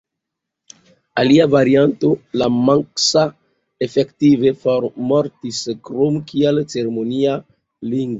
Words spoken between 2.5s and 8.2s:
manksa, efektive formortis krom kiel ceremonia lingvo.